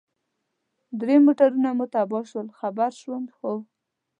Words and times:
درې 0.99 1.15
موټرونه 1.25 1.69
مو 1.77 1.85
تباه 1.93 2.23
شول، 2.31 2.47
خبر 2.59 2.91
شوم، 3.01 3.23
هو. 3.37 3.53